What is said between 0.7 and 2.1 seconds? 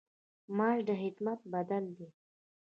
د خدمت بدل دی